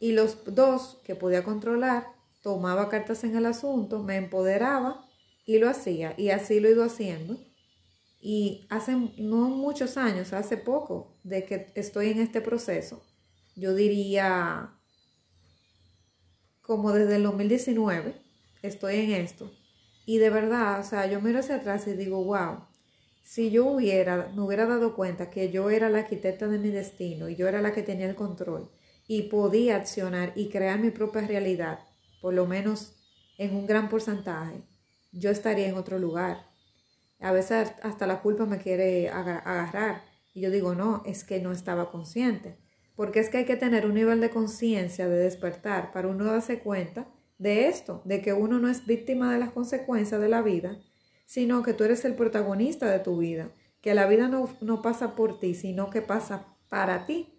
Y 0.00 0.10
los 0.10 0.52
dos 0.52 1.00
que 1.04 1.14
podía 1.14 1.44
controlar, 1.44 2.08
tomaba 2.42 2.88
cartas 2.88 3.22
en 3.22 3.36
el 3.36 3.46
asunto, 3.46 4.02
me 4.02 4.16
empoderaba 4.16 5.08
y 5.46 5.58
lo 5.60 5.70
hacía. 5.70 6.12
Y 6.16 6.30
así 6.30 6.58
lo 6.58 6.66
he 6.66 6.72
ido 6.72 6.82
haciendo. 6.82 7.38
Y 8.20 8.66
hace 8.68 8.96
no 9.18 9.48
muchos 9.48 9.96
años, 9.96 10.32
hace 10.32 10.56
poco 10.56 11.16
de 11.22 11.44
que 11.44 11.72
estoy 11.74 12.10
en 12.10 12.20
este 12.20 12.40
proceso, 12.40 13.04
yo 13.54 13.74
diría 13.74 14.74
como 16.60 16.92
desde 16.92 17.16
el 17.16 17.22
2019 17.22 18.20
estoy 18.62 18.96
en 18.96 19.10
esto. 19.12 19.50
Y 20.04 20.18
de 20.18 20.30
verdad, 20.30 20.80
o 20.80 20.84
sea, 20.84 21.06
yo 21.06 21.20
miro 21.20 21.38
hacia 21.38 21.56
atrás 21.56 21.86
y 21.86 21.92
digo, 21.92 22.24
wow, 22.24 22.64
si 23.22 23.50
yo 23.50 23.66
hubiera, 23.66 24.32
me 24.34 24.42
hubiera 24.42 24.66
dado 24.66 24.94
cuenta 24.94 25.30
que 25.30 25.50
yo 25.50 25.70
era 25.70 25.90
la 25.90 25.98
arquitecta 25.98 26.48
de 26.48 26.58
mi 26.58 26.70
destino 26.70 27.28
y 27.28 27.36
yo 27.36 27.46
era 27.46 27.60
la 27.60 27.72
que 27.72 27.82
tenía 27.82 28.08
el 28.08 28.14
control 28.14 28.70
y 29.06 29.22
podía 29.24 29.76
accionar 29.76 30.32
y 30.34 30.48
crear 30.48 30.78
mi 30.78 30.90
propia 30.90 31.22
realidad, 31.22 31.80
por 32.20 32.34
lo 32.34 32.46
menos 32.46 32.94
en 33.38 33.54
un 33.54 33.66
gran 33.66 33.88
porcentaje, 33.88 34.62
yo 35.12 35.30
estaría 35.30 35.68
en 35.68 35.76
otro 35.76 35.98
lugar. 35.98 36.46
A 37.20 37.32
veces 37.32 37.72
hasta 37.82 38.06
la 38.06 38.20
culpa 38.20 38.46
me 38.46 38.58
quiere 38.58 39.08
agarrar. 39.08 40.02
Y 40.34 40.40
yo 40.40 40.50
digo, 40.50 40.74
no, 40.74 41.02
es 41.04 41.24
que 41.24 41.40
no 41.40 41.52
estaba 41.52 41.90
consciente. 41.90 42.58
Porque 42.94 43.20
es 43.20 43.28
que 43.28 43.38
hay 43.38 43.44
que 43.44 43.56
tener 43.56 43.86
un 43.86 43.94
nivel 43.94 44.20
de 44.20 44.30
conciencia, 44.30 45.08
de 45.08 45.18
despertar, 45.18 45.92
para 45.92 46.08
uno 46.08 46.24
darse 46.24 46.60
cuenta 46.60 47.08
de 47.38 47.68
esto, 47.68 48.02
de 48.04 48.20
que 48.20 48.32
uno 48.32 48.58
no 48.58 48.68
es 48.68 48.86
víctima 48.86 49.32
de 49.32 49.38
las 49.38 49.50
consecuencias 49.50 50.20
de 50.20 50.28
la 50.28 50.42
vida, 50.42 50.78
sino 51.26 51.62
que 51.62 51.74
tú 51.74 51.84
eres 51.84 52.04
el 52.04 52.14
protagonista 52.14 52.90
de 52.90 52.98
tu 52.98 53.18
vida, 53.18 53.50
que 53.80 53.94
la 53.94 54.06
vida 54.06 54.28
no, 54.28 54.48
no 54.60 54.82
pasa 54.82 55.14
por 55.14 55.38
ti, 55.38 55.54
sino 55.54 55.90
que 55.90 56.02
pasa 56.02 56.46
para 56.68 57.06
ti. 57.06 57.34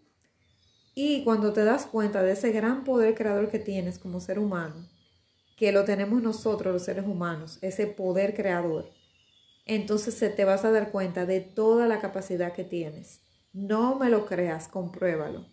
Y 0.96 1.24
cuando 1.24 1.54
te 1.54 1.64
das 1.64 1.86
cuenta 1.86 2.24
de 2.24 2.34
ese 2.34 2.52
gran 2.52 2.84
poder 2.84 3.16
creador 3.16 3.50
que 3.50 3.60
tienes 3.60 4.00
como 4.00 4.20
ser 4.20 4.40
humano, 4.40 4.88
que 5.58 5.72
lo 5.72 5.84
tenemos 5.84 6.22
nosotros 6.22 6.74
los 6.74 6.84
seres 6.84 7.06
humanos, 7.06 7.60
ese 7.62 7.88
poder 7.88 8.34
creador, 8.34 8.90
entonces 9.70 10.16
se 10.16 10.30
te 10.32 10.46
vas 10.46 10.66
a 10.66 10.72
dar 10.72 10.92
cuenta 10.92 11.28
de 11.28 11.42
toda 11.42 11.88
la 11.88 12.00
capacidad 12.00 12.54
que 12.54 12.64
tienes. 12.64 13.22
No 13.54 14.00
me 14.00 14.10
lo 14.10 14.26
creas, 14.26 14.68
compruébalo. 14.68 15.46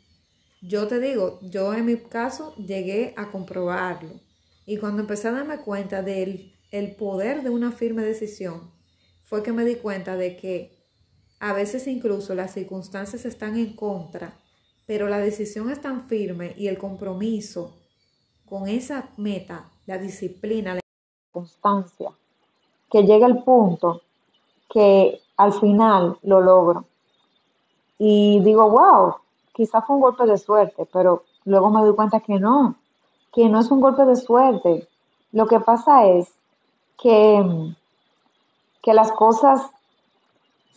Yo 0.63 0.89
te 0.89 1.01
digo, 1.01 1.39
yo 1.43 1.75
en 1.75 1.85
mi 1.85 1.97
caso 1.97 2.55
llegué 2.57 3.13
a 3.19 3.31
comprobarlo. 3.31 4.19
Y 4.65 4.79
cuando 4.79 5.03
empecé 5.03 5.29
a 5.29 5.33
darme 5.33 5.59
cuenta 5.59 6.03
del 6.03 6.55
el 6.71 6.97
poder 6.97 7.43
de 7.43 7.51
una 7.51 7.73
firme 7.73 8.03
decisión, 8.03 8.73
fue 9.23 9.43
que 9.43 9.53
me 9.53 9.67
di 9.67 9.77
cuenta 9.77 10.17
de 10.17 10.37
que 10.37 10.79
a 11.39 11.53
veces 11.53 11.87
incluso 11.87 12.35
las 12.35 12.55
circunstancias 12.55 13.27
están 13.27 13.59
en 13.59 13.77
contra, 13.77 14.39
pero 14.87 15.11
la 15.11 15.19
decisión 15.19 15.69
es 15.71 15.83
tan 15.83 16.09
firme 16.09 16.55
y 16.57 16.69
el 16.69 16.79
compromiso 16.79 17.77
con 18.47 18.67
esa 18.67 19.11
meta, 19.19 19.71
la 19.85 19.99
disciplina, 19.99 20.75
la 20.75 20.81
constancia, 21.33 22.13
que 22.91 23.03
llega 23.03 23.27
el 23.27 23.43
punto 23.45 24.01
que 24.69 25.21
al 25.37 25.53
final 25.53 26.19
lo 26.23 26.41
logro. 26.41 26.87
Y 27.99 28.41
digo, 28.41 28.69
wow, 28.71 29.15
quizás 29.53 29.85
fue 29.87 29.97
un 29.97 30.03
golpe 30.03 30.27
de 30.27 30.39
suerte, 30.39 30.87
pero 30.93 31.25
luego 31.45 31.71
me 31.71 31.81
doy 31.83 31.95
cuenta 31.95 32.21
que 32.21 32.39
no, 32.39 32.77
que 33.33 33.49
no 33.49 33.61
es 33.61 33.71
un 33.71 33.81
golpe 33.81 34.05
de 34.05 34.17
suerte. 34.17 34.89
Lo 35.33 35.47
que 35.47 35.61
pasa 35.61 36.07
es 36.07 36.33
que, 37.01 37.75
que 38.83 38.95
las 38.95 39.13
cosas, 39.13 39.63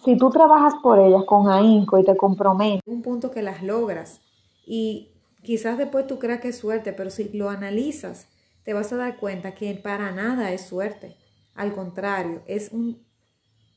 si 0.03 0.17
tú 0.17 0.29
trabajas 0.29 0.75
por 0.81 0.99
ellas 0.99 1.23
con 1.25 1.49
ahínco 1.49 1.97
y 1.97 2.03
te 2.03 2.15
comprometes, 2.15 2.81
un 2.85 3.01
punto 3.01 3.31
que 3.31 3.41
las 3.41 3.63
logras 3.63 4.21
y 4.65 5.09
quizás 5.43 5.77
después 5.77 6.07
tú 6.07 6.19
creas 6.19 6.39
que 6.39 6.49
es 6.49 6.57
suerte, 6.57 6.93
pero 6.93 7.09
si 7.09 7.29
lo 7.29 7.49
analizas, 7.49 8.27
te 8.63 8.73
vas 8.73 8.91
a 8.93 8.97
dar 8.97 9.17
cuenta 9.17 9.55
que 9.55 9.73
para 9.75 10.11
nada 10.11 10.51
es 10.51 10.67
suerte. 10.67 11.17
Al 11.55 11.73
contrario, 11.73 12.41
es 12.45 12.71
un 12.71 13.08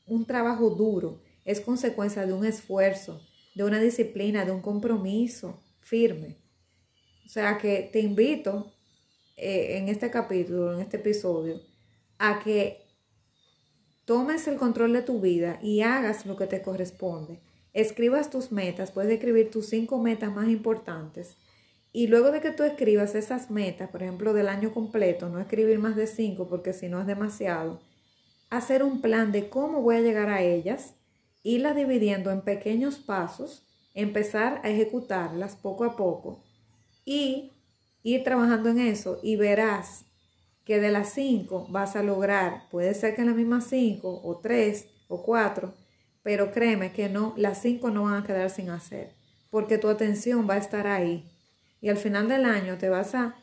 un 0.05 0.25
trabajo 0.25 0.69
duro 0.69 1.21
es 1.45 1.61
consecuencia 1.61 2.25
de 2.25 2.33
un 2.33 2.45
esfuerzo, 2.45 3.21
de 3.55 3.63
una 3.63 3.79
disciplina, 3.79 4.45
de 4.45 4.51
un 4.51 4.61
compromiso 4.61 5.61
firme. 5.81 6.37
O 7.25 7.29
sea 7.29 7.57
que 7.57 7.89
te 7.91 7.99
invito 7.99 8.73
eh, 9.37 9.77
en 9.77 9.89
este 9.89 10.09
capítulo, 10.09 10.73
en 10.73 10.81
este 10.81 10.97
episodio, 10.97 11.61
a 12.17 12.39
que 12.39 12.85
tomes 14.05 14.47
el 14.47 14.57
control 14.57 14.93
de 14.93 15.01
tu 15.01 15.19
vida 15.19 15.59
y 15.61 15.81
hagas 15.81 16.25
lo 16.25 16.35
que 16.35 16.47
te 16.47 16.61
corresponde. 16.61 17.39
Escribas 17.73 18.29
tus 18.29 18.51
metas, 18.51 18.91
puedes 18.91 19.11
escribir 19.11 19.49
tus 19.49 19.67
cinco 19.67 19.97
metas 19.99 20.33
más 20.33 20.47
importantes. 20.47 21.37
Y 21.91 22.07
luego 22.07 22.31
de 22.31 22.41
que 22.41 22.51
tú 22.51 22.63
escribas 22.63 23.15
esas 23.15 23.51
metas, 23.51 23.89
por 23.89 24.01
ejemplo, 24.01 24.33
del 24.33 24.47
año 24.47 24.73
completo, 24.73 25.29
no 25.29 25.39
escribir 25.39 25.79
más 25.79 25.95
de 25.95 26.07
cinco 26.07 26.47
porque 26.47 26.73
si 26.73 26.89
no 26.89 26.99
es 26.99 27.07
demasiado, 27.07 27.81
hacer 28.57 28.83
un 28.83 29.01
plan 29.01 29.31
de 29.31 29.49
cómo 29.49 29.81
voy 29.81 29.95
a 29.95 30.01
llegar 30.01 30.29
a 30.29 30.41
ellas, 30.41 30.95
irlas 31.43 31.75
dividiendo 31.75 32.31
en 32.31 32.41
pequeños 32.41 32.97
pasos, 32.97 33.65
empezar 33.93 34.61
a 34.63 34.69
ejecutarlas 34.69 35.55
poco 35.55 35.83
a 35.83 35.95
poco 35.95 36.43
y 37.05 37.51
ir 38.03 38.23
trabajando 38.23 38.69
en 38.69 38.79
eso 38.79 39.19
y 39.23 39.35
verás 39.35 40.05
que 40.65 40.79
de 40.79 40.91
las 40.91 41.13
cinco 41.13 41.67
vas 41.69 41.95
a 41.95 42.03
lograr, 42.03 42.69
puede 42.69 42.93
ser 42.93 43.15
que 43.15 43.21
en 43.21 43.27
las 43.27 43.35
mismas 43.35 43.65
cinco 43.65 44.21
o 44.23 44.37
tres 44.37 44.87
o 45.07 45.23
cuatro, 45.23 45.73
pero 46.21 46.51
créeme 46.51 46.93
que 46.93 47.09
no, 47.09 47.33
las 47.37 47.61
cinco 47.61 47.89
no 47.91 48.03
van 48.03 48.23
a 48.23 48.25
quedar 48.25 48.49
sin 48.49 48.69
hacer, 48.69 49.13
porque 49.49 49.77
tu 49.77 49.89
atención 49.89 50.49
va 50.49 50.55
a 50.55 50.59
estar 50.59 50.87
ahí. 50.87 51.29
Y 51.81 51.89
al 51.89 51.97
final 51.97 52.29
del 52.29 52.45
año 52.45 52.77
te 52.77 52.87
vas 52.87 53.13
a, 53.13 53.35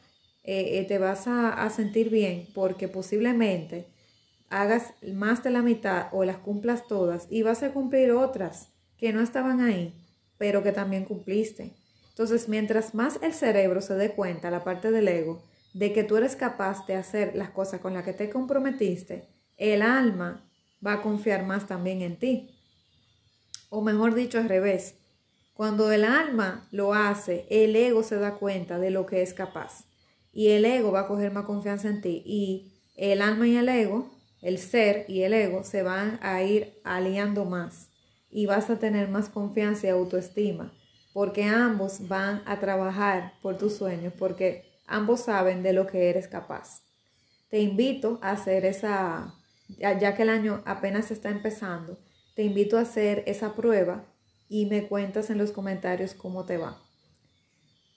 eh, 0.45 0.79
eh, 0.79 0.85
te 0.87 0.99
vas 0.99 1.27
a, 1.27 1.69
sentir 1.69 2.09
bien 2.09 2.49
porque 2.55 2.89
posiblemente 2.89 3.87
hagas 4.51 4.93
más 5.15 5.43
de 5.43 5.51
la 5.51 5.63
mitad 5.63 6.09
o 6.13 6.25
las 6.25 6.39
cumplas 6.39 6.87
todas 6.87 7.27
y 7.31 7.43
vas 7.43 7.63
a 7.63 7.73
cumplir 7.73 8.11
otras 8.11 8.69
que 8.99 9.13
no 9.13 9.23
estaban 9.23 9.61
ahí, 9.61 9.95
pero 10.37 10.63
que 10.63 10.73
también 10.73 11.05
cumpliste. 11.05 11.73
Entonces, 12.11 12.49
mientras 12.49 12.95
más 12.95 13.19
el 13.23 13.33
cerebro 13.33 13.81
se 13.81 13.95
dé 13.95 14.13
cuenta, 14.13 14.51
la 14.51 14.63
parte 14.63 14.91
del 14.91 15.09
ego, 15.09 15.43
de 15.73 15.93
que 15.93 16.05
tú 16.05 16.17
eres 16.17 16.37
capaz 16.37 16.85
de 16.87 16.97
hacer 16.97 17.35
las 17.37 17.51
cosas 17.51 17.81
con 17.81 17.95
las 17.95 18.05
que 18.05 18.13
te 18.13 18.29
comprometiste, 18.29 19.29
el 19.57 19.83
alma 19.83 20.45
va 20.85 20.95
a 20.95 21.03
confiar 21.03 21.47
más 21.47 21.67
también 21.67 22.03
en 22.03 22.19
ti. 22.19 22.51
O 23.71 23.83
mejor 23.83 24.15
dicho, 24.15 24.39
al 24.39 24.49
revés. 24.49 24.97
Cuando 25.55 25.93
el 25.93 26.05
alma 26.05 26.67
lo 26.73 26.93
hace, 26.93 27.47
el 27.51 27.77
ego 27.77 28.03
se 28.03 28.17
da 28.17 28.35
cuenta 28.35 28.79
de 28.79 28.91
lo 28.91 29.07
que 29.07 29.23
es 29.23 29.33
capaz. 29.33 29.85
Y 30.33 30.49
el 30.49 30.65
ego 30.65 30.91
va 30.91 31.01
a 31.01 31.07
coger 31.07 31.33
más 31.33 31.45
confianza 31.45 31.89
en 31.89 32.01
ti. 32.01 32.23
Y 32.25 32.73
el 32.97 33.23
alma 33.23 33.47
y 33.47 33.57
el 33.57 33.69
ego, 33.69 34.11
el 34.43 34.59
ser 34.59 35.05
y 35.09 35.23
el 35.23 35.35
ego, 35.35 35.65
se 35.65 35.83
van 35.83 36.19
a 36.23 36.43
ir 36.43 36.81
aliando 36.85 37.45
más. 37.45 37.91
Y 38.31 38.47
vas 38.47 38.71
a 38.71 38.79
tener 38.79 39.09
más 39.09 39.29
confianza 39.29 39.87
y 39.87 39.91
autoestima. 39.91 40.73
Porque 41.13 41.45
ambos 41.45 42.09
van 42.09 42.43
a 42.47 42.61
trabajar 42.61 43.35
por 43.43 43.59
tus 43.59 43.77
sueños. 43.77 44.13
Porque 44.19 44.65
ambos 44.87 45.21
saben 45.21 45.63
de 45.63 45.73
lo 45.73 45.87
que 45.87 46.09
eres 46.09 46.29
capaz. 46.29 46.83
Te 47.49 47.61
invito 47.61 48.19
a 48.23 48.31
hacer 48.31 48.65
esa, 48.65 49.35
ya 49.79 50.15
que 50.15 50.23
el 50.23 50.29
año 50.29 50.63
apenas 50.65 51.11
está 51.11 51.31
empezando, 51.31 51.99
te 52.37 52.45
invito 52.45 52.79
a 52.79 52.83
hacer 52.83 53.25
esa 53.27 53.57
prueba 53.57 54.07
y 54.49 54.67
me 54.67 54.87
cuentas 54.87 55.31
en 55.31 55.39
los 55.39 55.51
comentarios 55.51 56.15
cómo 56.15 56.45
te 56.45 56.59
va. 56.59 56.81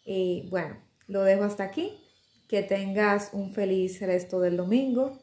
Y 0.06 0.48
bueno, 0.50 0.76
lo 1.08 1.22
dejo 1.22 1.44
hasta 1.44 1.64
aquí. 1.64 2.00
Que 2.50 2.62
tengas 2.62 3.30
un 3.34 3.54
feliz 3.54 4.00
resto 4.02 4.40
del 4.40 4.58
domingo 4.58 5.23